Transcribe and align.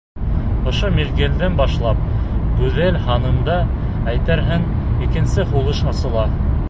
Ошо 0.69 0.87
миҙгелдән 0.93 1.57
башлап 1.59 2.01
гүзәл 2.61 2.97
ханымда, 3.03 3.59
әйтерһең, 4.15 4.67
икенсе 5.09 5.47
һулыш 5.53 5.85
асыла. 5.95 6.27